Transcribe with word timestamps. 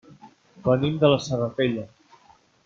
Venim 0.67 0.97
de 1.03 1.11
la 1.11 1.19
Serratella. 1.27 1.85